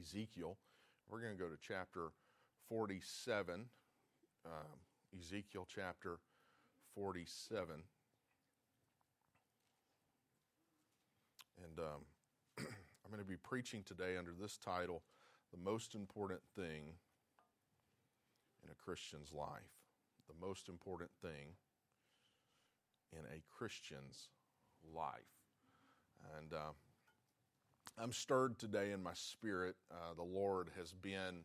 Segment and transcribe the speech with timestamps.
[0.00, 0.56] Ezekiel.
[1.08, 2.08] We're going to go to chapter
[2.68, 3.66] 47,
[4.44, 4.52] um,
[5.18, 6.18] Ezekiel chapter
[6.94, 7.82] 47.
[11.64, 11.84] And um,
[12.58, 15.02] I'm going to be preaching today under this title
[15.52, 16.94] The Most Important Thing
[18.64, 19.72] in a Christian's Life.
[20.28, 21.56] The most important thing
[23.12, 24.28] in a Christian's
[24.94, 25.32] life.
[26.36, 26.72] And uh,
[28.00, 29.74] I'm stirred today in my spirit.
[29.90, 31.40] Uh, the Lord has been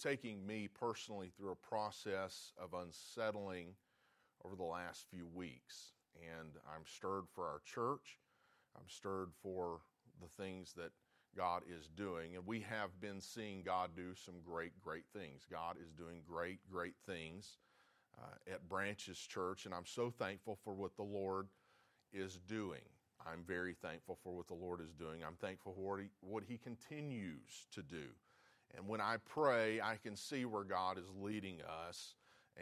[0.00, 3.74] taking me personally through a process of unsettling
[4.44, 5.92] over the last few weeks.
[6.14, 8.18] And I'm stirred for our church.
[8.76, 9.80] I'm stirred for
[10.20, 10.92] the things that
[11.36, 12.36] God is doing.
[12.36, 15.46] And we have been seeing God do some great, great things.
[15.50, 17.58] God is doing great, great things
[18.16, 19.64] uh, at Branches Church.
[19.64, 21.48] And I'm so thankful for what the Lord
[22.12, 22.82] is doing.
[23.26, 25.22] I'm very thankful for what the Lord is doing.
[25.26, 28.04] I'm thankful for what he, what he continues to do.
[28.76, 32.14] And when I pray, I can see where God is leading us.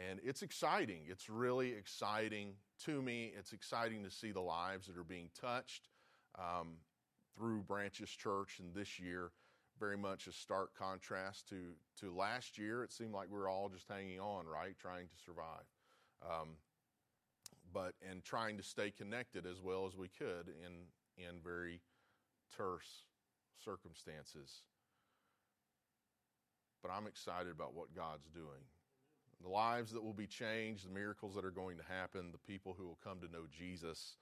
[0.09, 1.01] And it's exciting.
[1.09, 2.53] It's really exciting
[2.85, 3.33] to me.
[3.37, 5.89] It's exciting to see the lives that are being touched
[6.37, 6.75] um,
[7.35, 8.59] through Branches Church.
[8.59, 9.31] And this year,
[9.79, 12.83] very much a stark contrast to, to last year.
[12.83, 14.75] It seemed like we were all just hanging on, right?
[14.79, 15.65] Trying to survive.
[16.23, 16.49] Um,
[17.73, 20.87] but and trying to stay connected as well as we could in
[21.17, 21.81] in very
[22.55, 23.05] terse
[23.63, 24.61] circumstances.
[26.81, 28.63] But I'm excited about what God's doing.
[29.41, 32.75] The lives that will be changed, the miracles that are going to happen, the people
[32.77, 34.15] who will come to know Jesus,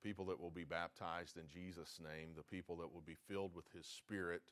[0.00, 3.54] the people that will be baptized in Jesus' name, the people that will be filled
[3.54, 4.42] with His Spirit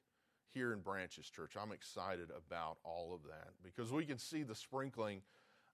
[0.53, 1.55] here in Branches Church.
[1.61, 5.23] I'm excited about all of that because we can see the sprinkling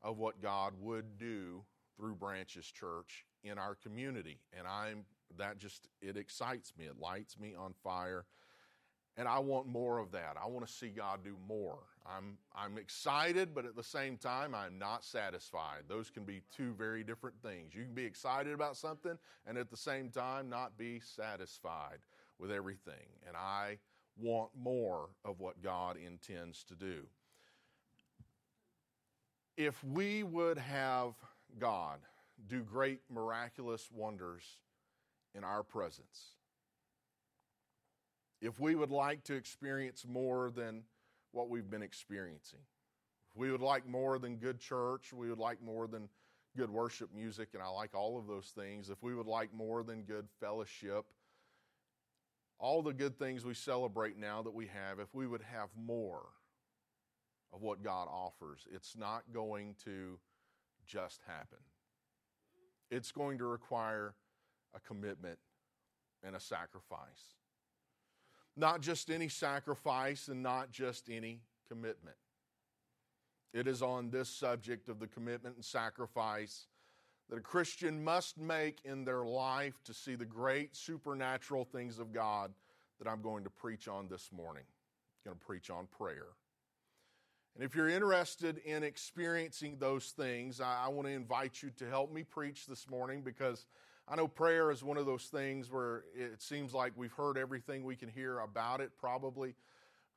[0.03, 1.65] of what God would do
[1.97, 4.39] through Branches Church in our community.
[4.57, 5.05] And I'm
[5.39, 6.85] that just it excites me.
[6.87, 8.25] It lights me on fire.
[9.19, 10.37] And I want more of that.
[10.43, 11.79] I want to see God do more.
[12.07, 15.85] I'm I'm excited, but at the same time I'm not satisfied.
[15.89, 17.75] Those can be two very different things.
[17.75, 21.99] You can be excited about something and at the same time not be satisfied
[22.39, 23.09] with everything.
[23.27, 23.79] And I
[24.19, 27.07] want more of what God intends to do.
[29.57, 31.15] If we would have
[31.59, 32.01] God
[32.49, 34.43] do great miraculous wonders
[35.35, 36.35] in our presence.
[38.41, 40.83] If we would like to experience more than
[41.33, 42.61] what we've been experiencing,
[43.31, 46.09] if we would like more than good church, we would like more than
[46.57, 48.91] good worship music, and I like all of those things.
[48.91, 51.05] If we would like more than good fellowship,
[52.59, 56.27] all the good things we celebrate now that we have, if we would have more
[57.53, 60.19] of what God offers, it's not going to
[60.87, 61.59] just happen.
[62.91, 64.15] It's going to require
[64.75, 65.39] a commitment
[66.23, 67.35] and a sacrifice.
[68.57, 72.17] Not just any sacrifice and not just any commitment.
[73.53, 76.67] It is on this subject of the commitment and sacrifice
[77.29, 82.13] that a Christian must make in their life to see the great supernatural things of
[82.13, 82.53] God
[82.99, 84.63] that I'm going to preach on this morning.
[85.25, 86.29] I'm going to preach on prayer.
[87.57, 91.89] And if you're interested in experiencing those things, I, I want to invite you to
[91.89, 93.65] help me preach this morning because
[94.07, 97.83] I know prayer is one of those things where it seems like we've heard everything
[97.83, 99.55] we can hear about it, probably.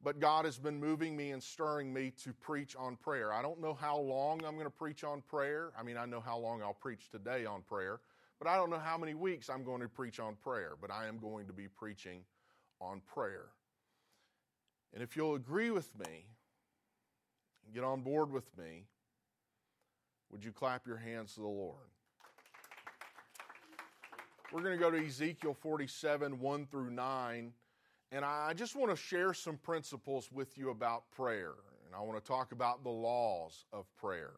[0.04, 3.32] But God has been moving me and stirring me to preach on prayer.
[3.32, 5.72] I don't know how long I'm going to preach on prayer.
[5.80, 8.02] I mean, I know how long I'll preach today on prayer,
[8.38, 10.74] but I don't know how many weeks I'm going to preach on prayer.
[10.80, 12.26] But I am going to be preaching
[12.82, 13.46] on prayer.
[14.94, 16.26] And if you'll agree with me,
[17.74, 18.86] get on board with me,
[20.32, 21.78] would you clap your hands to the Lord?
[24.52, 27.54] We're going to go to Ezekiel 47, 1 through 9.
[28.12, 31.54] And I just want to share some principles with you about prayer.
[31.86, 34.34] And I want to talk about the laws of prayer.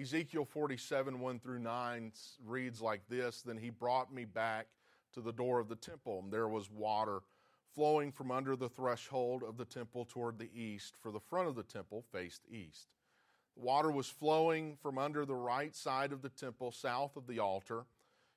[0.00, 2.12] Ezekiel 47, 1 through 9
[2.44, 4.66] reads like this Then he brought me back
[5.12, 7.20] to the door of the temple, and there was water
[7.74, 11.54] flowing from under the threshold of the temple toward the east, for the front of
[11.54, 12.88] the temple faced east.
[13.56, 17.38] The water was flowing from under the right side of the temple, south of the
[17.38, 17.84] altar.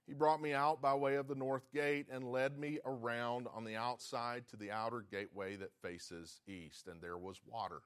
[0.05, 3.63] He brought me out by way of the north gate and led me around on
[3.65, 7.81] the outside to the outer gateway that faces east, and there was water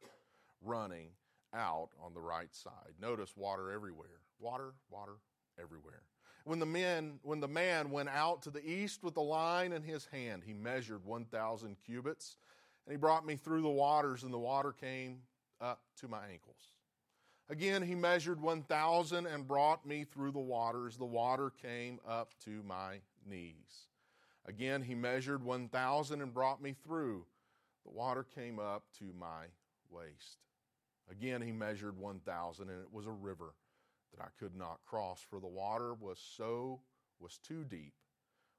[0.61, 1.09] running
[1.53, 2.93] out on the right side.
[2.99, 4.21] Notice water everywhere.
[4.39, 5.15] Water, water
[5.59, 6.03] everywhere.
[6.43, 9.83] When the, men, when the man went out to the east with the line in
[9.83, 12.37] his hand, he measured 1,000 cubits,
[12.85, 15.19] and he brought me through the waters, and the water came
[15.59, 16.73] up to my ankles.
[17.49, 20.97] Again, he measured 1,000 and brought me through the waters.
[20.97, 23.87] The water came up to my knees.
[24.45, 27.25] Again, he measured 1,000 and brought me through
[27.85, 29.45] The water came up to my
[29.89, 30.37] waist.
[31.09, 33.53] Again, he measured 1,000, and it was a river
[34.11, 36.81] that I could not cross, for the water was so
[37.19, 37.93] was too deep,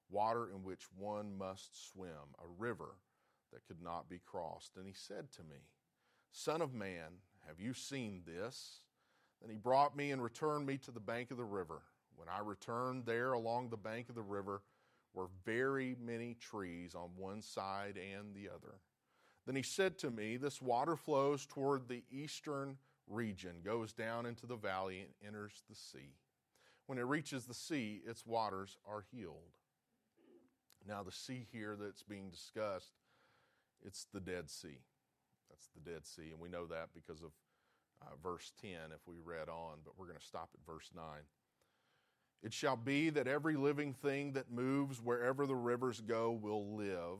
[0.09, 2.97] water in which one must swim, a river
[3.53, 4.77] that could not be crossed.
[4.77, 5.69] And he said to me,
[6.31, 8.81] Son of man, have you seen this?
[9.41, 11.83] Then he brought me and returned me to the bank of the river.
[12.17, 14.63] When I returned there along the bank of the river
[15.15, 18.77] were very many trees on one side and the other.
[19.47, 22.77] Then he said to me, This water flows toward the eastern
[23.09, 26.15] region, goes down into the valley, and enters the sea.
[26.87, 29.53] When it reaches the sea, its waters are healed.
[30.87, 32.93] Now, the sea here that's being discussed,
[33.85, 34.81] it's the Dead Sea.
[35.49, 37.31] That's the Dead Sea, and we know that because of
[38.03, 41.05] uh, verse 10 if we read on, but we're going to stop at verse 9.
[42.43, 47.19] It shall be that every living thing that moves wherever the rivers go will live.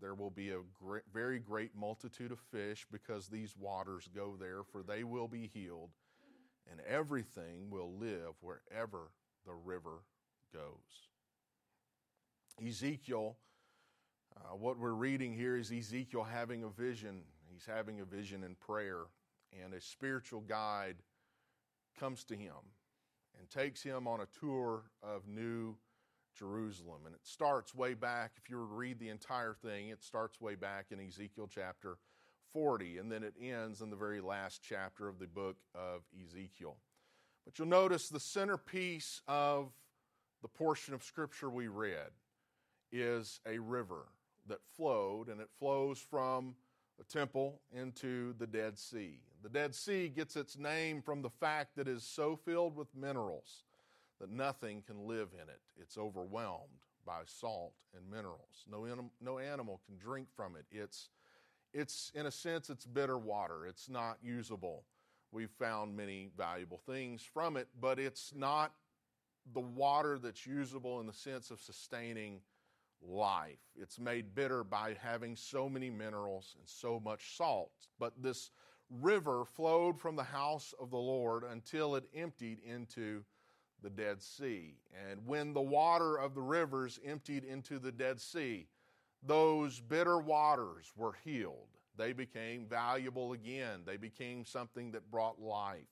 [0.00, 4.62] There will be a great, very great multitude of fish because these waters go there,
[4.62, 5.90] for they will be healed,
[6.70, 9.10] and everything will live wherever
[9.46, 10.02] the river
[10.52, 11.08] goes.
[12.64, 13.36] Ezekiel,
[14.36, 17.22] uh, what we're reading here is Ezekiel having a vision.
[17.50, 19.02] He's having a vision in prayer,
[19.62, 20.96] and a spiritual guide
[21.98, 22.54] comes to him
[23.38, 25.76] and takes him on a tour of New
[26.36, 27.02] Jerusalem.
[27.06, 30.40] And it starts way back, if you were to read the entire thing, it starts
[30.40, 31.98] way back in Ezekiel chapter
[32.52, 36.76] 40, and then it ends in the very last chapter of the book of Ezekiel.
[37.44, 39.72] But you'll notice the centerpiece of
[40.42, 42.10] the portion of Scripture we read
[42.92, 44.06] is a river
[44.48, 46.54] that flowed, and it flows from
[46.98, 49.20] the temple into the Dead Sea.
[49.42, 52.88] The Dead Sea gets its name from the fact that it is so filled with
[52.94, 53.64] minerals
[54.20, 55.60] that nothing can live in it.
[55.80, 58.64] It's overwhelmed by salt and minerals.
[58.70, 58.86] No,
[59.20, 60.64] no animal can drink from it.
[60.70, 61.10] It's,
[61.72, 63.66] it's, in a sense, it's bitter water.
[63.66, 64.84] It's not usable.
[65.32, 68.72] We've found many valuable things from it, but it's not
[69.52, 72.40] the water that's usable in the sense of sustaining
[73.02, 73.60] life.
[73.76, 77.70] It's made bitter by having so many minerals and so much salt.
[77.98, 78.50] But this
[78.90, 83.24] river flowed from the house of the Lord until it emptied into
[83.82, 84.74] the Dead Sea.
[85.10, 88.66] And when the water of the rivers emptied into the Dead Sea,
[89.22, 91.68] those bitter waters were healed.
[91.96, 93.82] They became valuable again.
[93.86, 95.88] They became something that brought life,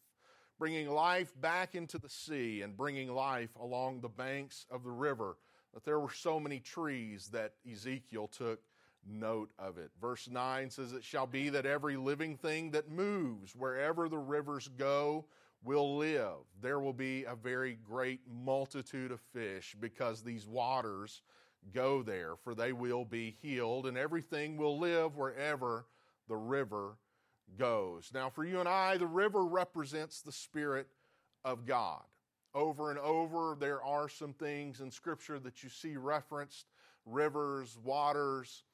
[0.58, 5.36] bringing life back into the sea and bringing life along the banks of the river
[5.72, 8.60] that there were so many trees that Ezekiel took
[9.06, 9.90] note of it.
[10.00, 14.68] Verse 9 says, It shall be that every living thing that moves wherever the rivers
[14.78, 15.26] go
[15.64, 16.44] will live.
[16.60, 21.22] There will be a very great multitude of fish because these waters
[21.72, 25.86] go there, for they will be healed, and everything will live wherever
[26.28, 26.96] the river
[27.58, 28.10] goes.
[28.12, 30.86] Now, for you and I, the river represents the Spirit
[31.44, 32.02] of God
[32.54, 33.56] over and over.
[33.58, 36.66] There are some things in Scripture that you see referenced
[37.06, 38.64] rivers, waters.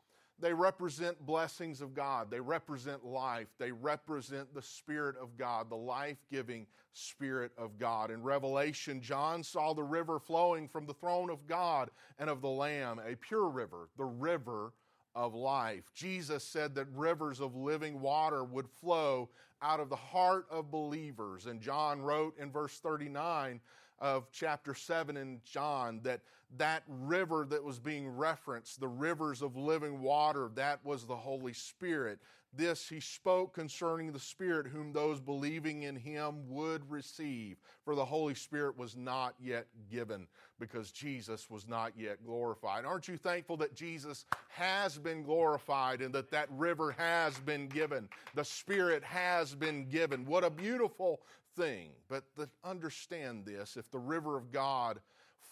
[0.40, 2.30] They represent blessings of God.
[2.30, 3.48] They represent life.
[3.58, 8.10] They represent the Spirit of God, the life giving Spirit of God.
[8.10, 12.48] In Revelation, John saw the river flowing from the throne of God and of the
[12.48, 14.72] Lamb, a pure river, the river
[15.14, 15.84] of life.
[15.94, 19.28] Jesus said that rivers of living water would flow
[19.62, 21.46] out of the heart of believers.
[21.46, 23.60] And John wrote in verse 39
[24.00, 26.20] of chapter 7 in John that
[26.56, 31.52] that river that was being referenced, the rivers of living water, that was the Holy
[31.52, 32.18] Spirit.
[32.52, 37.58] This he spoke concerning the Spirit, whom those believing in him would receive.
[37.84, 40.26] For the Holy Spirit was not yet given
[40.58, 42.84] because Jesus was not yet glorified.
[42.84, 48.08] Aren't you thankful that Jesus has been glorified and that that river has been given?
[48.34, 50.26] The Spirit has been given.
[50.26, 51.20] What a beautiful
[51.56, 51.90] thing.
[52.08, 55.00] But the, understand this if the river of God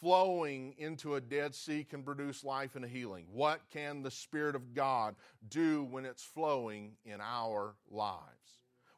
[0.00, 3.26] flowing into a dead sea can produce life and healing.
[3.32, 5.16] What can the Spirit of God
[5.48, 8.22] do when it's flowing in our lives?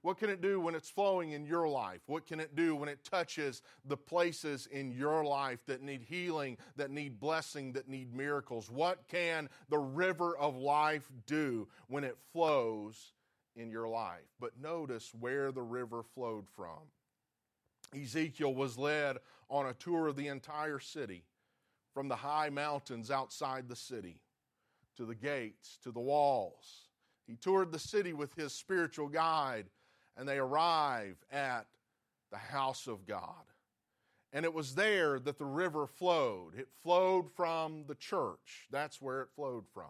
[0.02, 2.00] What can it do when it's flowing in your life?
[2.06, 6.56] What can it do when it touches the places in your life that need healing,
[6.76, 8.70] that need blessing, that need miracles?
[8.70, 13.12] What can the river of life do when it flows
[13.56, 14.28] in your life?
[14.38, 16.90] But notice where the river flowed from.
[17.94, 21.24] Ezekiel was led on a tour of the entire city,
[21.92, 24.20] from the high mountains outside the city
[24.96, 26.88] to the gates to the walls.
[27.26, 29.66] He toured the city with his spiritual guide,
[30.16, 31.66] and they arrive at
[32.30, 33.44] the house of God.
[34.32, 36.56] And it was there that the river flowed.
[36.56, 38.68] It flowed from the church.
[38.70, 39.86] That's where it flowed from.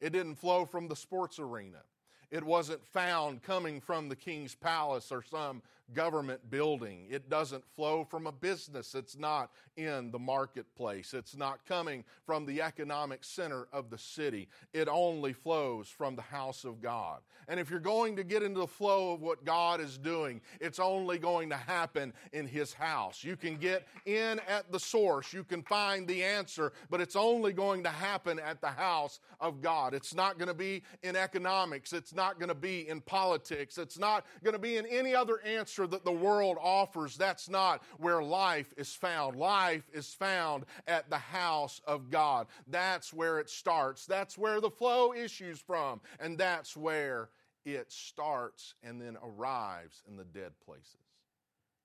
[0.00, 1.82] It didn't flow from the sports arena.
[2.30, 5.62] It wasn't found coming from the king's palace or some
[5.94, 7.06] government building.
[7.10, 8.94] It doesn't flow from a business.
[8.94, 11.14] It's not in the marketplace.
[11.14, 14.48] It's not coming from the economic center of the city.
[14.72, 17.20] It only flows from the house of God.
[17.48, 20.80] And if you're going to get into the flow of what God is doing, it's
[20.80, 23.22] only going to happen in His house.
[23.22, 27.52] You can get in at the source, you can find the answer, but it's only
[27.52, 29.94] going to happen at the house of God.
[29.94, 33.98] It's not going to be in economics, it's not going to be in politics, it's
[33.98, 38.22] not going to be in any other answer that the world offers, that's not where
[38.22, 39.36] life is found.
[39.36, 42.46] Life is found at the house of God.
[42.68, 44.06] That's where it starts.
[44.06, 46.00] That's where the flow issues from.
[46.20, 47.30] And that's where
[47.64, 50.94] it starts and then arrives in the dead places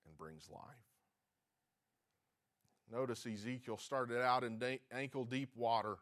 [0.06, 0.62] and brings life.
[2.92, 5.96] Notice Ezekiel started out in ankle deep water.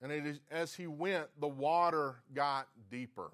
[0.00, 3.30] And as he went, the water got deeper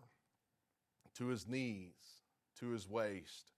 [1.14, 2.17] to his knees
[2.60, 3.52] to his waist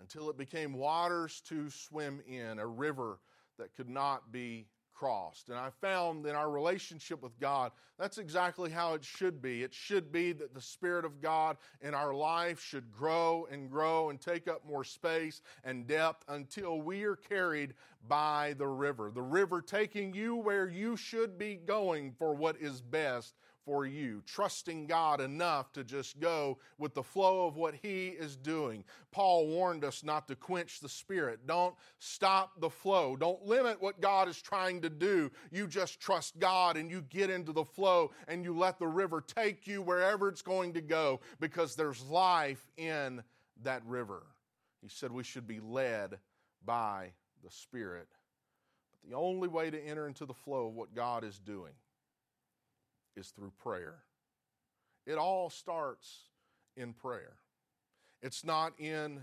[0.00, 3.18] until it became waters to swim in, a river
[3.58, 5.48] that could not be crossed.
[5.48, 9.62] And I found in our relationship with God, that's exactly how it should be.
[9.62, 14.10] It should be that the Spirit of God in our life should grow and grow
[14.10, 17.74] and take up more space and depth until we are carried
[18.08, 19.10] by the river.
[19.10, 23.34] The river taking you where you should be going for what is best
[23.64, 28.36] for you, trusting God enough to just go with the flow of what He is
[28.36, 28.84] doing.
[29.10, 31.46] Paul warned us not to quench the Spirit.
[31.46, 33.16] Don't stop the flow.
[33.16, 35.30] Don't limit what God is trying to do.
[35.50, 39.20] You just trust God and you get into the flow and you let the river
[39.20, 43.22] take you wherever it's going to go because there's life in
[43.62, 44.24] that river.
[44.82, 46.18] He said we should be led
[46.64, 48.08] by the Spirit.
[48.90, 51.72] But the only way to enter into the flow of what God is doing
[53.16, 53.96] is through prayer.
[55.06, 56.30] It all starts
[56.76, 57.36] in prayer.
[58.22, 59.22] It's not in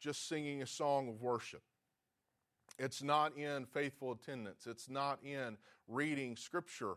[0.00, 1.62] just singing a song of worship.
[2.78, 4.66] It's not in faithful attendance.
[4.66, 5.56] It's not in
[5.88, 6.94] reading scripture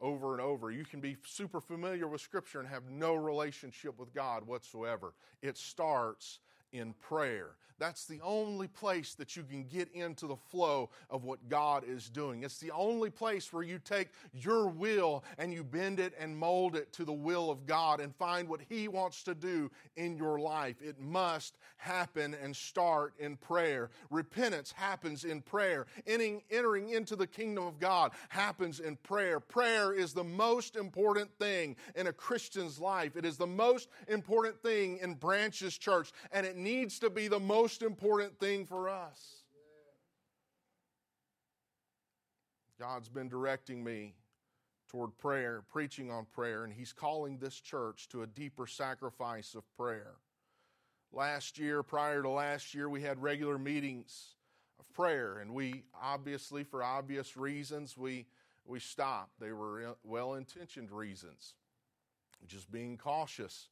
[0.00, 0.70] over and over.
[0.70, 5.12] You can be super familiar with scripture and have no relationship with God whatsoever.
[5.42, 6.40] It starts
[6.72, 7.56] in prayer.
[7.80, 12.10] That's the only place that you can get into the flow of what God is
[12.10, 12.42] doing.
[12.42, 16.76] It's the only place where you take your will and you bend it and mold
[16.76, 20.38] it to the will of God and find what He wants to do in your
[20.38, 20.76] life.
[20.82, 23.88] It must happen and start in prayer.
[24.10, 25.86] Repentance happens in prayer.
[26.06, 29.40] Entering, into the kingdom of God happens in prayer.
[29.40, 33.16] Prayer is the most important thing in a Christian's life.
[33.16, 37.40] It is the most important thing in Branches Church, and it needs to be the
[37.40, 39.40] most important thing for us.
[42.78, 44.14] God's been directing me
[44.88, 49.64] toward prayer, preaching on prayer, and He's calling this church to a deeper sacrifice of
[49.76, 50.14] prayer.
[51.12, 54.34] Last year, prior to last year, we had regular meetings
[54.78, 58.26] of prayer, and we obviously, for obvious reasons, we,
[58.64, 59.38] we stopped.
[59.38, 61.54] They were well intentioned reasons,
[62.46, 63.68] just being cautious.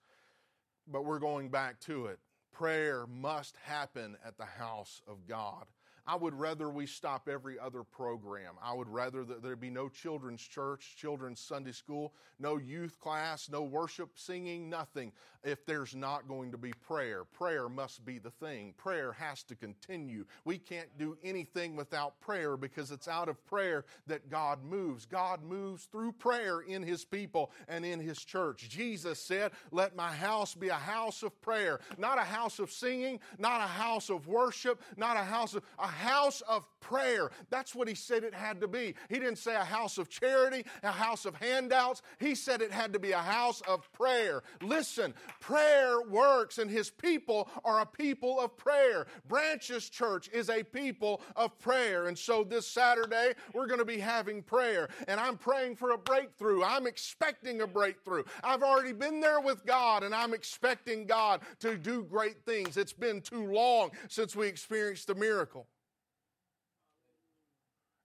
[0.87, 2.19] But we're going back to it
[2.53, 5.67] prayer must happen at the house of God.
[6.09, 8.55] I would rather we stop every other program.
[8.63, 13.51] I would rather that there be no children's church, children's Sunday school, no youth class,
[13.51, 15.13] no worship, singing, nothing
[15.45, 17.25] if there's not going to be prayer.
[17.25, 18.73] Prayer must be the thing.
[18.79, 20.25] Prayer has to continue.
[20.47, 25.05] We can't do anything without prayer because it's out of prayer that God moves.
[25.05, 28.69] God moves through prayer in His people and in His church.
[28.71, 33.21] Jesus said, Let my house be a house of prayer, not a house of singing,
[33.39, 37.31] not a house of worship, not a house of a house of prayer.
[37.51, 38.95] That's what he said it had to be.
[39.09, 42.03] He didn't say a house of charity, a house of handouts.
[42.19, 44.43] He said it had to be a house of prayer.
[44.63, 49.07] Listen, prayer works, and his people are a people of prayer.
[49.27, 52.07] Branches Church is a people of prayer.
[52.07, 55.99] And so this Saturday, we're going to be having prayer, and I'm praying for a
[55.99, 56.63] breakthrough.
[56.63, 58.25] I'm expecting a breakthrough.
[58.43, 62.77] I've already been there with God, and I'm expecting God to do great things.
[62.77, 65.67] It's been too long since we experienced a miracle.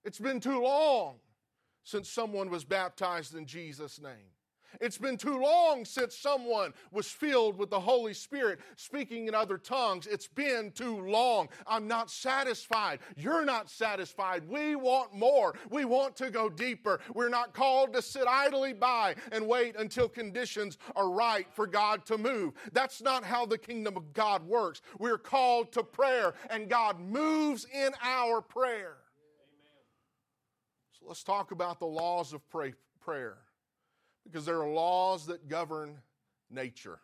[0.04, 1.16] It's been too long
[1.82, 4.30] since someone was baptized in Jesus' name.
[4.80, 9.58] It's been too long since someone was filled with the Holy Spirit speaking in other
[9.58, 10.06] tongues.
[10.06, 11.48] It's been too long.
[11.66, 13.00] I'm not satisfied.
[13.16, 14.48] You're not satisfied.
[14.48, 15.54] We want more.
[15.70, 17.00] We want to go deeper.
[17.14, 22.04] We're not called to sit idly by and wait until conditions are right for God
[22.06, 22.54] to move.
[22.72, 24.82] That's not how the kingdom of God works.
[24.98, 28.96] We're called to prayer, and God moves in our prayer
[31.06, 33.36] let's talk about the laws of pray, prayer.
[34.24, 35.98] Because there are laws that govern
[36.50, 36.98] nature.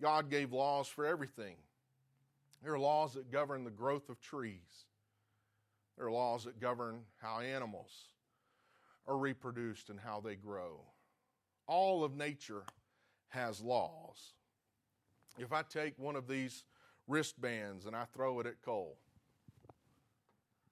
[0.00, 1.56] God gave laws for everything.
[2.62, 4.86] There are laws that govern the growth of trees.
[5.96, 7.92] There are laws that govern how animals
[9.06, 10.80] are reproduced and how they grow.
[11.66, 12.62] All of nature
[13.28, 14.34] has laws.
[15.38, 16.64] If I take one of these
[17.06, 18.98] wristbands and I throw it at Cole,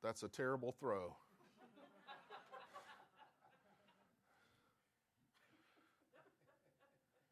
[0.02, 1.16] that's a terrible throw.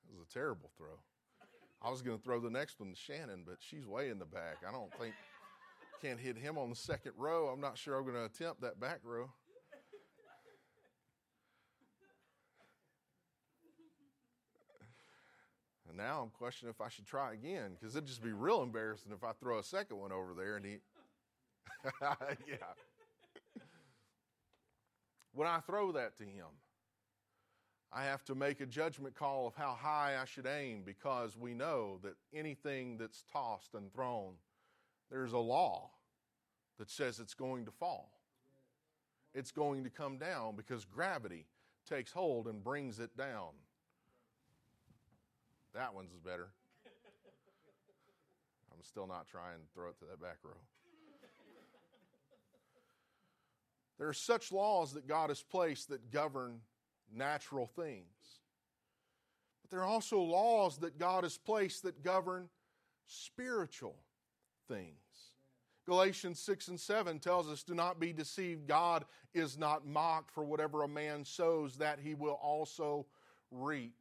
[0.08, 0.98] It was a terrible throw.
[1.80, 4.24] I was going to throw the next one to Shannon, but she's way in the
[4.24, 4.58] back.
[4.66, 5.14] I don't think
[6.02, 7.48] can't hit him on the second row.
[7.48, 9.30] I'm not sure I'm going to attempt that back row.
[15.88, 19.12] And now I'm questioning if I should try again because it'd just be real embarrassing
[19.12, 20.78] if I throw a second one over there and he.
[22.02, 22.56] yeah.
[25.32, 26.46] When I throw that to him,
[27.96, 31.54] I have to make a judgment call of how high I should aim because we
[31.54, 34.32] know that anything that's tossed and thrown,
[35.12, 35.90] there's a law
[36.78, 38.10] that says it's going to fall.
[39.32, 41.46] It's going to come down because gravity
[41.88, 43.50] takes hold and brings it down.
[45.72, 46.48] That one's better.
[48.72, 50.52] I'm still not trying to throw it to that back row.
[53.98, 56.60] There are such laws that God has placed that govern
[57.12, 58.04] natural things.
[59.62, 62.48] But there are also laws that God has placed that govern
[63.06, 63.96] spiritual
[64.68, 64.98] things.
[65.86, 68.66] Galatians 6 and 7 tells us, Do not be deceived.
[68.66, 73.06] God is not mocked, for whatever a man sows, that he will also
[73.50, 73.94] reap.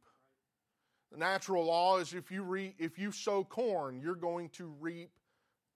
[1.12, 5.10] The natural law is if you, re, if you sow corn, you're going to reap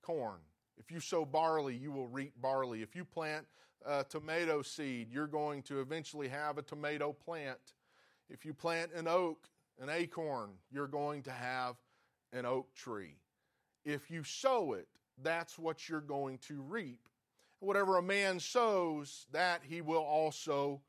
[0.03, 0.39] corn.
[0.79, 2.83] If you sow barley, you will reap barley.
[2.83, 3.47] If you plant
[3.85, 7.75] a tomato seed, you're going to eventually have a tomato plant.
[8.31, 9.49] If you plant an oak,
[9.81, 11.77] an acorn, you're going to have
[12.33, 13.17] an oak tree.
[13.85, 14.89] If you sow it,
[15.23, 17.09] that's what you're going to reap.
[17.61, 20.81] Whatever a man sows, that he will also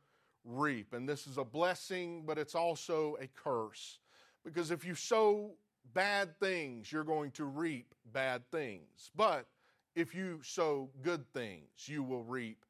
[0.44, 0.94] reap.
[0.94, 4.00] And this is a blessing, but it's also a curse.
[4.44, 5.54] Because if you sow
[5.94, 9.12] bad things, you're going to reap bad things.
[9.16, 9.48] But
[9.96, 12.66] if you sow good things, you will reap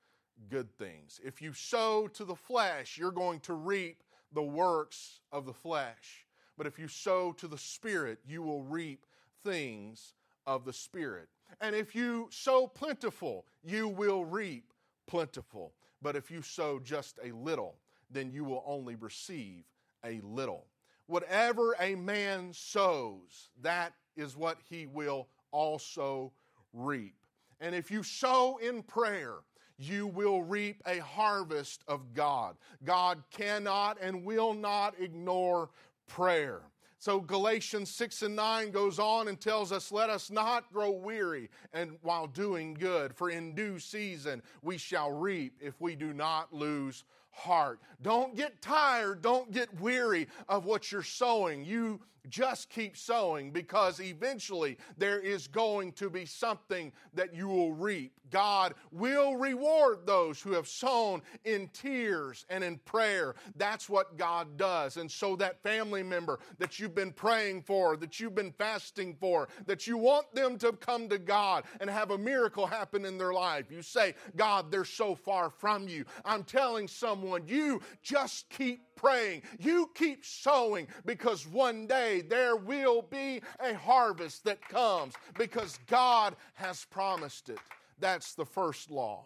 [0.50, 1.20] good things.
[1.24, 6.26] If you sow to the flesh, you're going to reap the works of the flesh.
[6.58, 9.06] But if you sow to the Spirit, you will reap
[9.44, 10.14] things
[10.46, 11.28] of the Spirit.
[11.62, 14.74] And if you sow plentiful, you will reap
[15.08, 15.74] plentiful.
[16.02, 17.76] But if you sow just a little,
[18.12, 19.64] then you will only receive
[20.06, 20.66] a little.
[21.08, 26.32] Whatever a man sows, that is what he will also
[26.74, 27.16] reap.
[27.60, 29.36] And if you sow in prayer,
[29.80, 32.56] you will reap a harvest of God.
[32.84, 35.70] God cannot and will not ignore
[36.08, 36.62] prayer.
[37.02, 41.50] So Galatians 6 and 9 goes on and tells us, Let us not grow weary
[41.72, 46.54] and while doing good, for in due season we shall reap if we do not
[46.54, 47.80] lose heart.
[48.02, 51.64] Don't get tired, don't get weary of what you're sowing.
[51.64, 57.74] You just keep sowing because eventually there is going to be something that you will
[57.74, 58.14] reap.
[58.30, 63.36] God will reward those who have sown in tears and in prayer.
[63.56, 64.98] That's what God does.
[64.98, 69.48] And so, that family member that you've been praying for, that you've been fasting for,
[69.66, 73.34] that you want them to come to God and have a miracle happen in their
[73.34, 76.06] life, you say, God, they're so far from you.
[76.26, 79.42] I'm telling someone, you just keep praying.
[79.60, 86.36] You keep sowing because one day there will be a harvest that comes because God
[86.56, 87.60] has promised it.
[88.00, 89.26] That's the first law.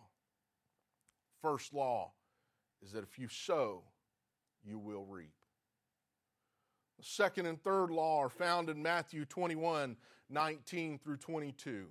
[1.42, 2.12] First law
[2.84, 3.84] is that if you sow,
[4.64, 5.34] you will reap.
[7.00, 9.98] The second and third law are found in Matthew 21
[10.30, 11.86] 19 through 22.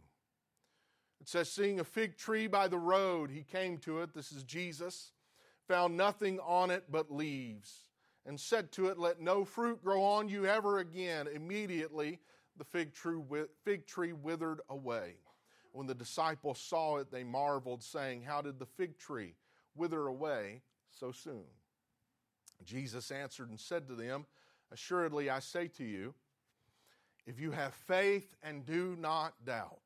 [1.20, 4.14] It says, Seeing a fig tree by the road, he came to it.
[4.14, 5.12] This is Jesus
[5.68, 7.72] found nothing on it but leaves,
[8.26, 11.26] and said to it, Let no fruit grow on you ever again.
[11.26, 12.18] Immediately
[12.56, 12.94] the fig
[13.87, 15.14] tree, withered away.
[15.72, 19.35] When the disciples saw it, they marveled, saying, How did the fig tree
[19.74, 21.44] wither away so soon?
[22.64, 24.26] Jesus answered and said to them,
[24.70, 26.14] Assuredly I say to you,
[27.26, 29.78] if you have faith and do not doubt,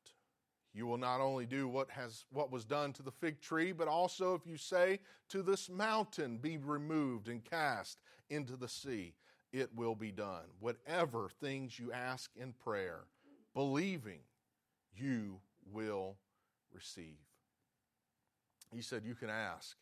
[0.73, 3.87] you will not only do what has what was done to the fig tree, but
[3.87, 9.13] also if you say to this mountain, be removed and cast into the sea,
[9.53, 10.45] it will be done.
[10.59, 13.01] Whatever things you ask in prayer,
[13.53, 14.19] believing,
[14.95, 15.39] you
[15.71, 16.17] will
[16.73, 17.17] receive.
[18.73, 19.77] He said, You can ask.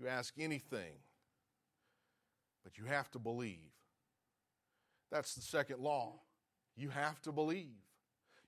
[0.00, 0.94] You ask anything,
[2.62, 3.72] But you have to believe.
[5.10, 6.20] That's the second law.
[6.76, 7.82] You have to believe.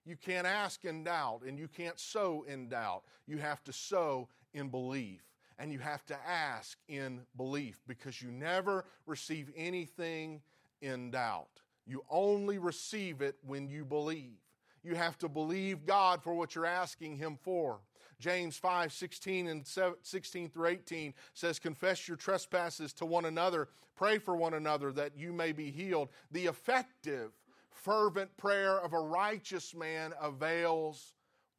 [0.05, 3.03] You can't ask in doubt, and you can't sow in doubt.
[3.27, 5.23] You have to sow in belief,
[5.61, 10.41] and you have to ask in belief because you never receive anything
[10.81, 11.61] in doubt.
[11.87, 14.39] You only receive it when you believe.
[14.83, 17.81] You have to believe God for what you're asking Him for.
[18.19, 19.67] James 5 16 and
[20.03, 25.13] 16 through 18 says, Confess your trespasses to one another, pray for one another that
[25.17, 26.09] you may be healed.
[26.31, 27.33] The effective,
[27.71, 31.13] fervent prayer of a righteous man avails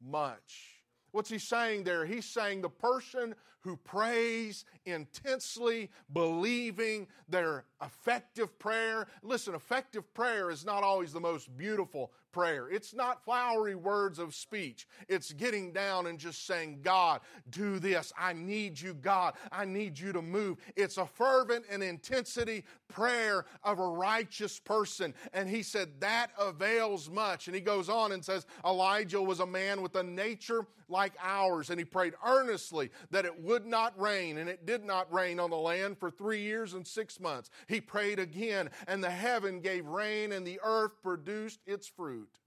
[0.04, 0.82] much.
[1.12, 2.06] What's he saying there?
[2.06, 9.06] He's saying the person who prays intensely, believing their effective prayer.
[9.22, 12.68] Listen, effective prayer is not always the most beautiful prayer.
[12.70, 14.88] It's not flowery words of speech.
[15.06, 17.20] It's getting down and just saying, God,
[17.50, 18.12] do this.
[18.18, 19.34] I need you, God.
[19.52, 20.56] I need you to move.
[20.74, 25.12] It's a fervent and intensity prayer of a righteous person.
[25.34, 27.48] And he said, that avails much.
[27.48, 31.70] And he goes on and says, Elijah was a man with a nature like ours,
[31.70, 35.50] and he prayed earnestly that it would not rain, and it did not rain on
[35.50, 37.50] the land for three years and six months.
[37.68, 42.38] He prayed again, and the heaven gave rain, and the earth produced its fruit.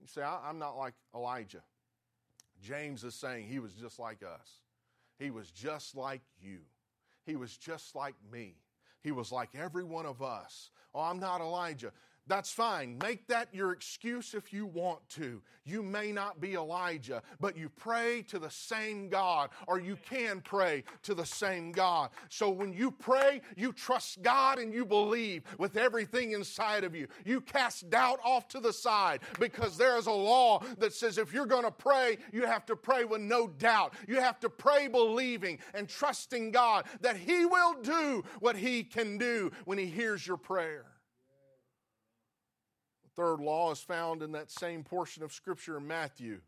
[0.00, 1.62] You say, I'm not like Elijah.
[2.62, 4.60] James is saying he was just like us.
[5.18, 6.60] He was just like you.
[7.24, 8.56] He was just like me.
[9.02, 10.70] He was like every one of us.
[10.94, 11.92] Oh, I'm not Elijah.
[12.26, 12.96] That's fine.
[13.02, 15.42] Make that your excuse if you want to.
[15.64, 20.40] You may not be Elijah, but you pray to the same God, or you can
[20.40, 22.10] pray to the same God.
[22.28, 27.08] So when you pray, you trust God and you believe with everything inside of you.
[27.24, 31.32] You cast doubt off to the side because there is a law that says if
[31.32, 33.94] you're going to pray, you have to pray with no doubt.
[34.06, 39.18] You have to pray believing and trusting God that He will do what He can
[39.18, 40.86] do when He hears your prayer
[43.20, 46.40] third law is found in that same portion of Scripture in Matthew.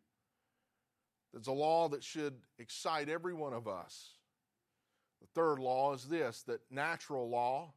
[1.30, 4.12] There's a law that should excite every one of us.
[5.20, 7.74] The third law is this that natural law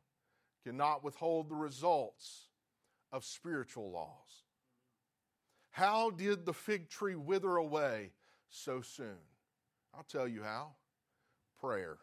[0.63, 2.47] cannot withhold the results
[3.11, 4.45] of spiritual laws.
[5.71, 8.11] How did the fig tree wither away
[8.49, 9.19] so soon?
[9.93, 10.69] I'll tell you how.
[11.59, 11.97] Prayer.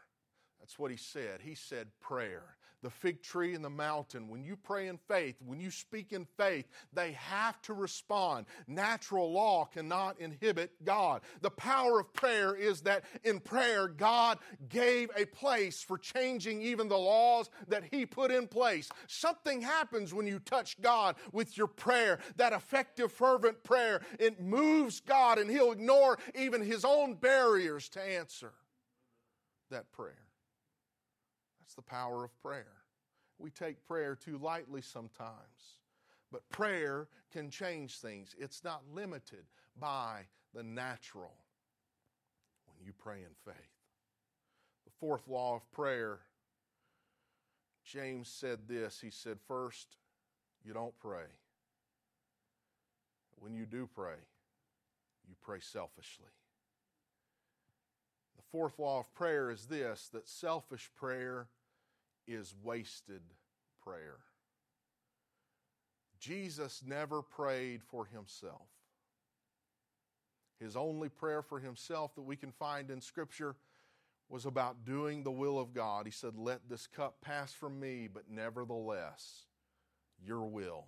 [0.60, 1.40] That's what he said.
[1.42, 5.60] He said prayer the fig tree and the mountain, when you pray in faith, when
[5.60, 8.46] you speak in faith, they have to respond.
[8.66, 11.22] Natural law cannot inhibit God.
[11.40, 16.88] The power of prayer is that in prayer, God gave a place for changing even
[16.88, 18.88] the laws that He put in place.
[19.06, 24.00] Something happens when you touch God with your prayer, that effective, fervent prayer.
[24.18, 28.52] It moves God, and He'll ignore even His own barriers to answer
[29.70, 30.31] that prayer.
[31.72, 32.82] That's the power of prayer.
[33.38, 35.78] We take prayer too lightly sometimes,
[36.30, 38.34] but prayer can change things.
[38.38, 39.44] It's not limited
[39.80, 41.32] by the natural
[42.66, 43.56] when you pray in faith.
[44.84, 46.18] The fourth law of prayer,
[47.86, 49.00] James said this.
[49.00, 49.96] He said, First,
[50.62, 51.24] you don't pray.
[53.36, 54.20] When you do pray,
[55.26, 56.28] you pray selfishly.
[58.36, 61.46] The fourth law of prayer is this that selfish prayer
[62.26, 63.22] is wasted
[63.82, 64.18] prayer.
[66.18, 68.68] Jesus never prayed for himself.
[70.60, 73.56] His only prayer for himself that we can find in Scripture
[74.28, 76.06] was about doing the will of God.
[76.06, 79.46] He said, Let this cup pass from me, but nevertheless,
[80.24, 80.86] your will.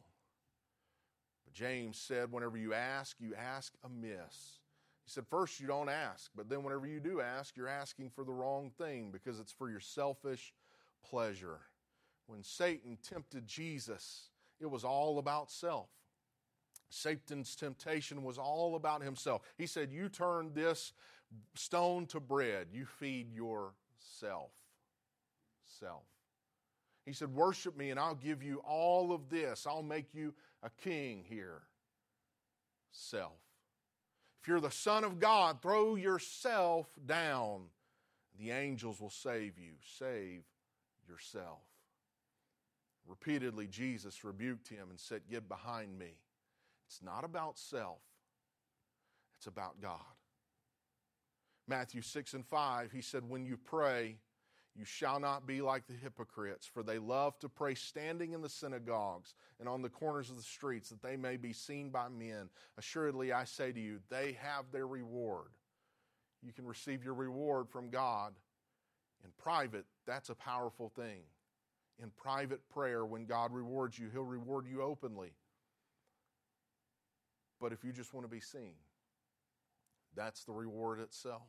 [1.44, 4.60] But James said, Whenever you ask, you ask amiss.
[5.04, 8.22] He said, First, you don't ask, but then whenever you do ask, you're asking for
[8.22, 10.54] the wrong thing because it's for your selfish
[11.08, 11.60] pleasure.
[12.26, 15.88] When Satan tempted Jesus, it was all about self.
[16.88, 19.42] Satan's temptation was all about himself.
[19.58, 20.92] He said, You turn this
[21.54, 24.52] stone to bread, you feed yourself.
[25.80, 26.04] Self.
[27.04, 29.66] He said, Worship me, and I'll give you all of this.
[29.66, 31.62] I'll make you a king here.
[32.92, 33.32] Self.
[34.40, 37.62] If you're the Son of God, throw yourself down.
[38.38, 39.72] The angels will save you.
[39.98, 40.42] Save
[41.08, 41.60] yourself.
[43.06, 46.18] Repeatedly, Jesus rebuked him and said, Get behind me.
[46.86, 48.00] It's not about self,
[49.36, 50.00] it's about God.
[51.66, 54.18] Matthew 6 and 5, he said, When you pray,
[54.76, 58.48] you shall not be like the hypocrites, for they love to pray standing in the
[58.48, 62.50] synagogues and on the corners of the streets, that they may be seen by men.
[62.76, 65.52] Assuredly, I say to you, they have their reward.
[66.42, 68.34] You can receive your reward from God
[69.24, 71.22] In private, that's a powerful thing.
[72.02, 75.32] In private prayer, when God rewards you, He'll reward you openly.
[77.60, 78.74] But if you just want to be seen,
[80.14, 81.42] that's the reward itself.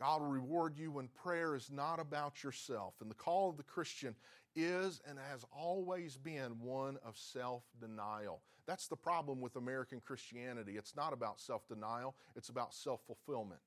[0.00, 2.94] God will reward you when prayer is not about yourself.
[3.00, 4.14] And the call of the Christian
[4.54, 8.42] is and has always been one of self denial.
[8.66, 10.72] That's the problem with American Christianity.
[10.76, 13.60] It's not about self denial, it's about self fulfillment.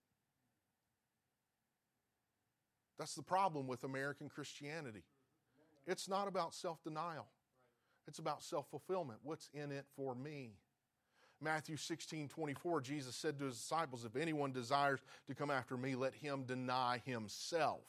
[2.97, 5.03] That's the problem with American Christianity.
[5.88, 7.27] It's not about self denial,
[8.08, 9.19] it's about self fulfillment.
[9.23, 10.53] What's in it for me?
[11.41, 15.95] Matthew 16, 24, Jesus said to his disciples, If anyone desires to come after me,
[15.95, 17.81] let him deny himself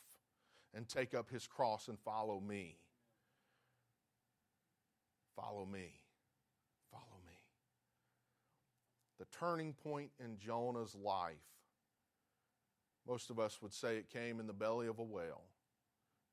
[0.74, 2.76] and take up his cross and follow me.
[5.36, 6.00] Follow me.
[6.90, 7.32] Follow me.
[9.18, 11.36] The turning point in Jonah's life,
[13.06, 15.44] most of us would say it came in the belly of a whale.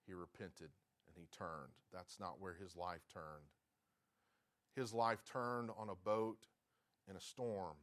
[0.05, 0.69] He repented
[1.07, 1.71] and he turned.
[1.93, 3.45] That's not where his life turned.
[4.75, 6.47] His life turned on a boat
[7.09, 7.75] in a storm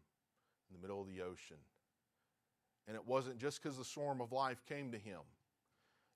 [0.69, 1.57] in the middle of the ocean.
[2.89, 5.21] And it wasn't just because the storm of life came to him,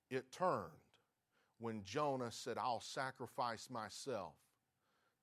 [0.09, 0.71] it turned
[1.59, 4.33] when Jonah said, I'll sacrifice myself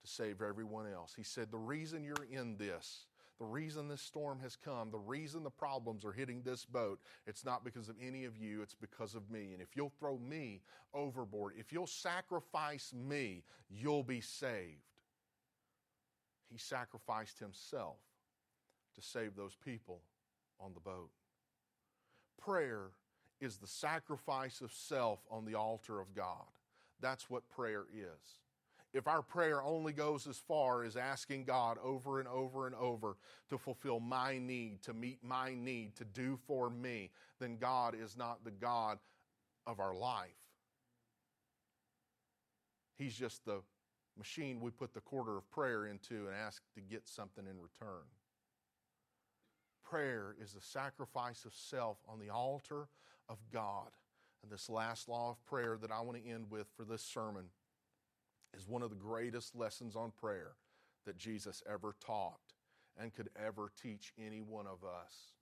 [0.03, 1.13] to save everyone else.
[1.15, 3.07] He said, The reason you're in this,
[3.39, 7.45] the reason this storm has come, the reason the problems are hitting this boat, it's
[7.45, 9.53] not because of any of you, it's because of me.
[9.53, 10.61] And if you'll throw me
[10.95, 14.83] overboard, if you'll sacrifice me, you'll be saved
[16.53, 17.97] he sacrificed himself
[18.95, 20.03] to save those people
[20.61, 21.11] on the boat.
[22.39, 22.91] Prayer
[23.41, 26.45] is the sacrifice of self on the altar of God.
[27.01, 28.39] That's what prayer is.
[28.93, 33.17] If our prayer only goes as far as asking God over and over and over
[33.49, 38.17] to fulfill my need, to meet my need, to do for me, then God is
[38.17, 38.99] not the God
[39.67, 40.29] of our life.
[42.99, 43.63] He's just the
[44.19, 48.05] machine we put the quarter of prayer into and ask to get something in return.
[49.85, 52.89] Prayer is the sacrifice of self on the altar
[53.29, 53.89] of God.
[54.43, 57.45] And this last law of prayer that I want to end with for this sermon
[58.57, 60.53] is one of the greatest lessons on prayer
[61.07, 62.41] that Jesus ever taught
[62.99, 65.33] and could ever teach any one of us.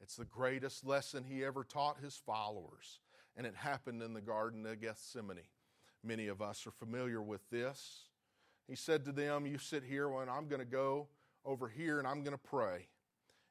[0.00, 3.00] It's the greatest lesson he ever taught his followers,
[3.36, 5.42] and it happened in the Garden of Gethsemane.
[6.02, 8.04] Many of us are familiar with this.
[8.66, 11.08] He said to them, You sit here and I'm going to go
[11.44, 12.86] over here and I'm going to pray.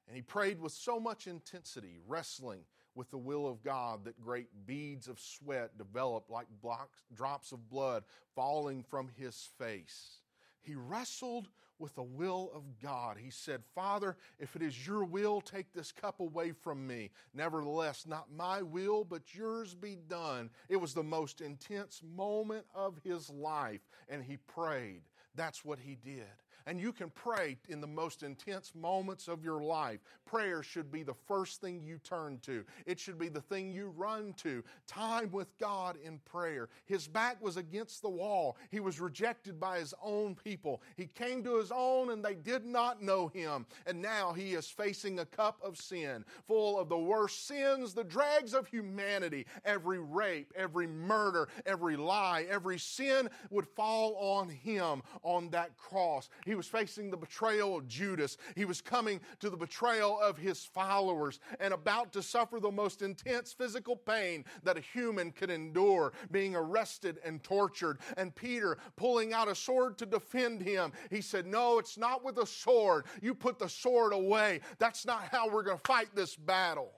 [0.08, 2.62] And he prayed with so much intensity, wrestling
[2.96, 7.70] with the will of God, that great beads of sweat developed like blocks, drops of
[7.70, 8.04] blood
[8.36, 10.22] falling from his face.
[10.62, 11.48] He wrestled
[11.80, 13.18] with the will of God.
[13.18, 17.10] He said, Father, if it is your will, take this cup away from me.
[17.34, 20.50] Nevertheless, not my will, but yours be done.
[20.68, 25.04] It was the most intense moment of his life, and he prayed.
[25.36, 26.26] That's what he did.
[26.70, 30.02] And you can pray in the most intense moments of your life.
[30.28, 33.92] Prayer should be the first thing you turn to, it should be the thing you
[33.98, 34.64] run to.
[34.86, 36.70] Time with God in prayer.
[36.86, 38.56] His back was against the wall.
[38.70, 40.84] He was rejected by his own people.
[40.96, 43.66] He came to his own and they did not know him.
[43.88, 48.04] And now he is facing a cup of sin, full of the worst sins, the
[48.04, 49.48] dregs of humanity.
[49.66, 56.30] Every rape, every murder, every lie, every sin would fall on him on that cross.
[56.46, 58.36] He was facing the betrayal of Judas.
[58.54, 63.02] He was coming to the betrayal of his followers and about to suffer the most
[63.02, 68.00] intense physical pain that a human could endure, being arrested and tortured.
[68.18, 70.92] And Peter pulling out a sword to defend him.
[71.10, 73.06] He said, No, it's not with a sword.
[73.22, 74.60] You put the sword away.
[74.80, 76.92] That's not how we're going to fight this battle.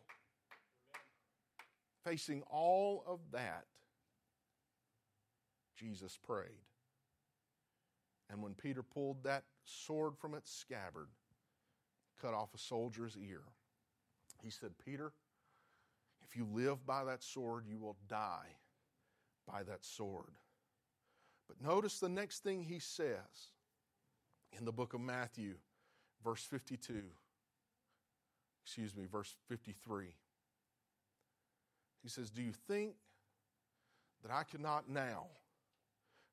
[2.03, 3.65] Facing all of that,
[5.77, 6.70] Jesus prayed.
[8.31, 11.09] And when Peter pulled that sword from its scabbard,
[12.21, 13.41] cut off a soldier's ear,
[14.41, 15.11] he said, Peter,
[16.23, 18.55] if you live by that sword, you will die
[19.45, 20.33] by that sword.
[21.47, 23.51] But notice the next thing he says
[24.57, 25.55] in the book of Matthew,
[26.23, 27.01] verse 52.
[28.63, 30.15] Excuse me, verse 53.
[32.01, 32.93] He says, Do you think
[34.23, 35.25] that I cannot now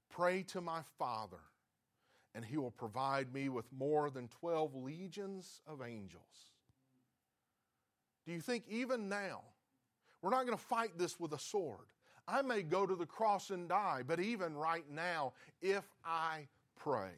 [0.08, 1.40] pray to my Father?
[2.38, 6.52] And he will provide me with more than 12 legions of angels.
[8.24, 9.40] Do you think even now,
[10.22, 11.86] we're not going to fight this with a sword?
[12.28, 16.46] I may go to the cross and die, but even right now, if I
[16.76, 17.10] pray,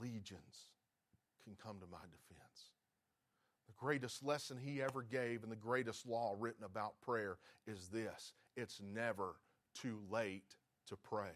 [0.00, 0.70] legions
[1.42, 2.70] can come to my defense.
[3.66, 8.32] The greatest lesson he ever gave and the greatest law written about prayer is this
[8.56, 9.34] it's never
[9.74, 10.54] too late
[10.86, 11.32] to pray.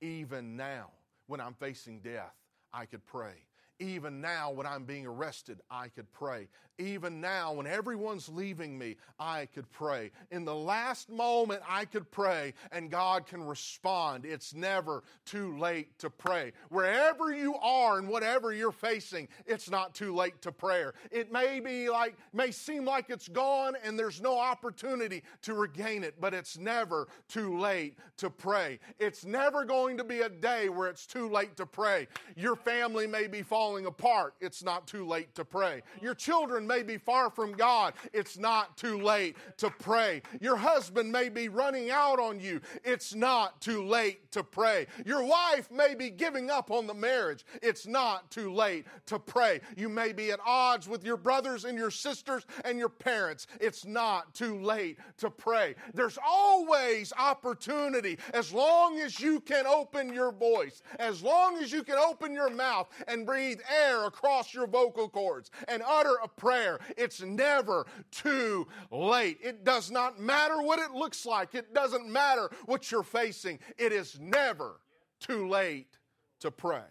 [0.00, 0.90] Even now,
[1.26, 2.34] when I'm facing death,
[2.72, 3.46] I could pray.
[3.78, 6.48] Even now, when I'm being arrested, I could pray.
[6.78, 10.10] Even now, when everyone's leaving me, I could pray.
[10.30, 14.26] In the last moment, I could pray, and God can respond.
[14.26, 16.52] It's never too late to pray.
[16.68, 20.92] Wherever you are and whatever you're facing, it's not too late to prayer.
[21.10, 26.04] It may be like, may seem like it's gone and there's no opportunity to regain
[26.04, 28.80] it, but it's never too late to pray.
[28.98, 32.06] It's never going to be a day where it's too late to pray.
[32.36, 35.82] Your family may be falling apart, it's not too late to pray.
[36.02, 40.22] Your children may be far from God, it's not too late to pray.
[40.40, 44.86] Your husband may be running out on you, it's not too late to pray.
[45.04, 49.60] Your wife may be giving up on the marriage, it's not too late to pray.
[49.76, 53.84] You may be at odds with your brothers and your sisters and your parents, it's
[53.84, 55.74] not too late to pray.
[55.94, 61.82] There's always opportunity as long as you can open your voice, as long as you
[61.82, 66.55] can open your mouth and breathe air across your vocal cords and utter a prayer.
[66.96, 69.38] It's never too late.
[69.42, 73.58] It does not matter what it looks like, it doesn't matter what you're facing.
[73.78, 74.80] It is never
[75.20, 75.98] too late
[76.40, 76.82] to pray.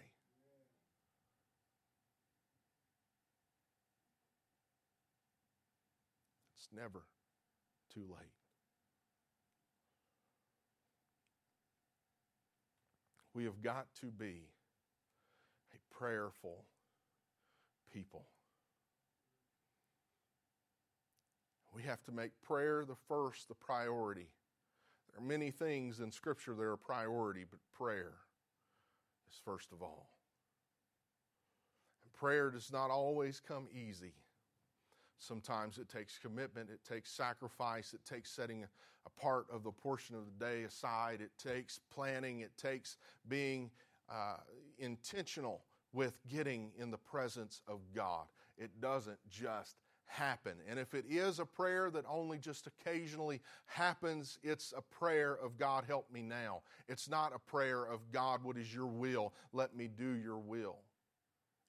[6.55, 7.03] It's never
[7.93, 8.31] too late.
[13.33, 14.47] We have got to be
[15.73, 16.63] a prayerful
[17.93, 18.25] people.
[21.75, 24.29] We have to make prayer the first, the priority.
[25.11, 28.13] There are many things in Scripture that are a priority, but prayer
[29.29, 30.07] is first of all.
[32.03, 34.13] And prayer does not always come easy.
[35.17, 38.63] Sometimes it takes commitment, it takes sacrifice, it takes setting
[39.05, 43.69] a part of the portion of the day aside, it takes planning, it takes being
[44.09, 44.37] uh,
[44.79, 45.61] intentional
[45.91, 48.25] with getting in the presence of God.
[48.57, 50.53] It doesn't just happen.
[50.69, 55.57] And if it is a prayer that only just occasionally happens, it's a prayer of
[55.57, 56.61] God, help me now.
[56.87, 59.33] It's not a prayer of God, what is your will?
[59.53, 60.77] Let me do your will.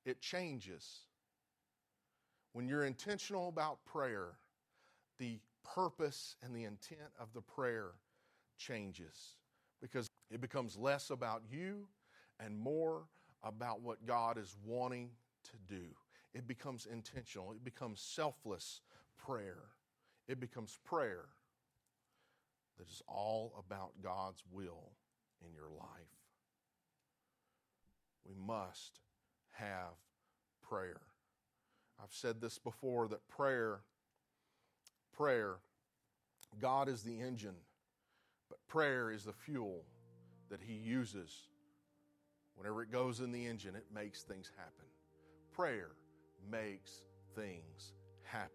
[0.04, 1.00] It changes.
[2.52, 4.38] When you're intentional about prayer,
[5.18, 7.90] the purpose and the intent of the prayer
[8.58, 9.34] changes
[9.80, 11.86] because it becomes less about you
[12.40, 13.04] and more
[13.42, 15.10] about what God is wanting
[15.44, 15.84] to do.
[16.36, 18.80] It becomes intentional, it becomes selfless
[19.16, 19.62] prayer.
[20.28, 21.26] It becomes prayer
[22.78, 24.90] that is all about God's will
[25.40, 25.88] in your life.
[28.26, 28.98] We must
[29.52, 29.94] have
[30.68, 31.00] prayer.
[32.02, 33.80] I've said this before that prayer,
[35.16, 35.58] prayer,
[36.60, 37.54] God is the engine,
[38.48, 39.84] but prayer is the fuel
[40.50, 41.46] that He uses
[42.56, 44.86] Whenever it goes in the engine, it makes things happen.
[45.54, 45.90] Prayer
[46.50, 48.50] makes things happen.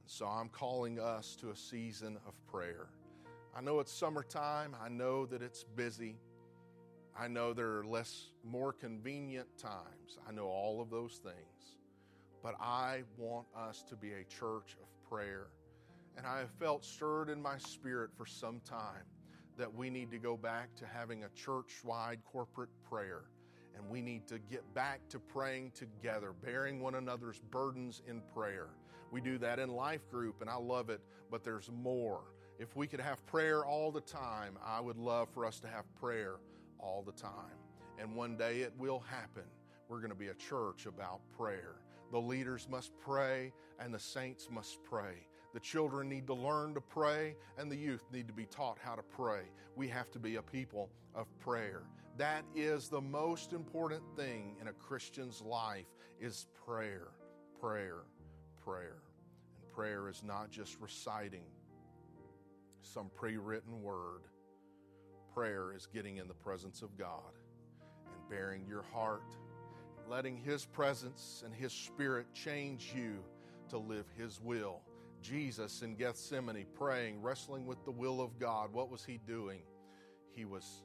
[0.00, 2.88] And so I'm calling us to a season of prayer.
[3.56, 4.76] I know it's summertime.
[4.82, 6.16] I know that it's busy.
[7.18, 10.18] I know there are less, more convenient times.
[10.28, 11.76] I know all of those things.
[12.42, 15.48] But I want us to be a church of prayer.
[16.16, 19.04] And I have felt stirred in my spirit for some time
[19.58, 23.24] that we need to go back to having a church wide corporate prayer.
[23.76, 28.68] And we need to get back to praying together, bearing one another's burdens in prayer.
[29.10, 32.20] We do that in life group, and I love it, but there's more.
[32.58, 35.84] If we could have prayer all the time, I would love for us to have
[35.96, 36.36] prayer
[36.78, 37.58] all the time.
[37.98, 39.44] And one day it will happen.
[39.88, 41.76] We're going to be a church about prayer.
[42.12, 45.26] The leaders must pray, and the saints must pray.
[45.52, 48.94] The children need to learn to pray, and the youth need to be taught how
[48.94, 49.42] to pray.
[49.74, 51.82] We have to be a people of prayer.
[52.16, 55.86] That is the most important thing in a Christian's life
[56.20, 57.08] is prayer,
[57.60, 58.02] prayer,
[58.62, 59.02] prayer.
[59.56, 61.44] And prayer is not just reciting
[62.82, 64.22] some pre-written word.
[65.32, 67.32] Prayer is getting in the presence of God
[68.06, 69.36] and baring your heart,
[70.08, 73.18] letting his presence and his spirit change you
[73.68, 74.82] to live his will
[75.22, 79.60] Jesus in Gethsemane praying, wrestling with the will of God, what was he doing?
[80.34, 80.82] He was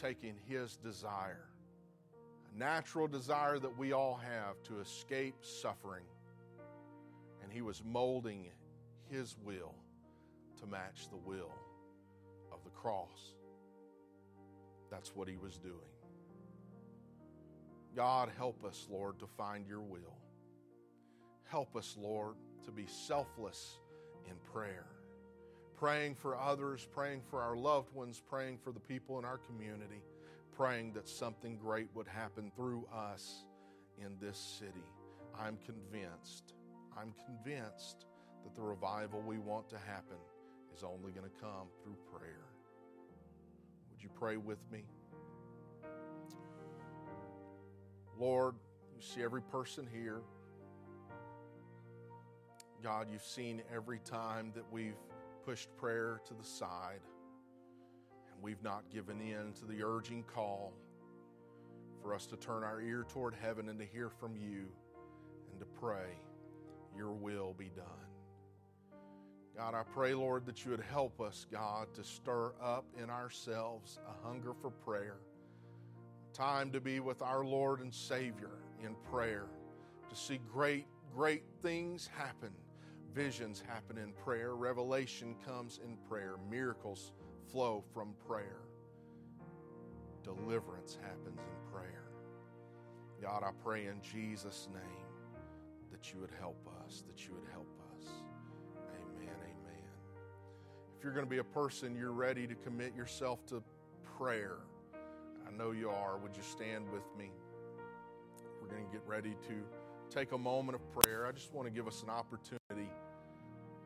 [0.00, 1.48] taking his desire,
[2.54, 6.04] a natural desire that we all have to escape suffering,
[7.42, 8.46] and he was molding
[9.10, 9.74] his will
[10.60, 11.52] to match the will
[12.52, 13.34] of the cross.
[14.90, 15.74] That's what he was doing.
[17.94, 20.16] God, help us, Lord, to find your will.
[21.44, 23.78] Help us, Lord, to be selfless
[24.28, 24.86] in prayer.
[25.80, 30.02] Praying for others, praying for our loved ones, praying for the people in our community,
[30.54, 33.46] praying that something great would happen through us
[33.96, 34.84] in this city.
[35.42, 36.52] I'm convinced,
[36.94, 38.04] I'm convinced
[38.44, 40.18] that the revival we want to happen
[40.76, 42.44] is only going to come through prayer.
[43.90, 44.84] Would you pray with me?
[48.18, 48.54] Lord,
[48.94, 50.20] you see every person here.
[52.82, 54.92] God, you've seen every time that we've
[55.44, 57.00] pushed prayer to the side
[58.32, 60.72] and we've not given in to the urging call
[62.02, 64.66] for us to turn our ear toward heaven and to hear from you
[65.50, 66.18] and to pray,
[66.96, 67.84] Your will be done.
[69.56, 73.98] God, I pray, Lord, that you would help us, God, to stir up in ourselves
[74.08, 75.18] a hunger for prayer,
[76.32, 79.46] time to be with our Lord and Savior in prayer,
[80.08, 82.52] to see great, great things happen.
[83.14, 87.10] Visions happen in prayer, revelation comes in prayer, miracles
[87.50, 88.60] flow from prayer,
[90.22, 92.04] deliverance happens in prayer.
[93.20, 95.10] God, I pray in Jesus' name
[95.90, 98.06] that you would help us, that you would help us.
[98.94, 99.84] Amen, amen.
[100.96, 103.60] If you're going to be a person, you're ready to commit yourself to
[104.16, 104.58] prayer.
[105.46, 106.16] I know you are.
[106.18, 107.32] Would you stand with me?
[108.62, 111.26] We're going to get ready to take a moment of prayer.
[111.26, 112.59] I just want to give us an opportunity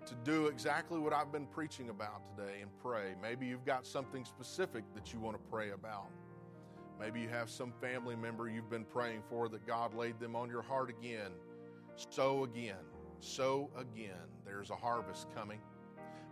[0.06, 3.14] to do exactly what I've been preaching about today and pray.
[3.20, 6.08] Maybe you've got something specific that you want to pray about.
[7.00, 10.48] Maybe you have some family member you've been praying for that God laid them on
[10.48, 11.32] your heart again.
[12.10, 12.76] Sow again.
[13.20, 14.28] Sow again.
[14.44, 15.60] There's a harvest coming.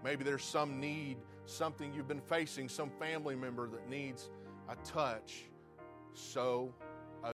[0.04, 1.16] Maybe there's some need,
[1.46, 4.30] something you've been facing, some family member that needs
[4.68, 5.44] a touch.
[6.14, 6.74] Sow